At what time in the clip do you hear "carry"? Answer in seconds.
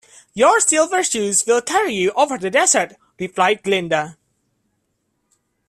1.61-1.93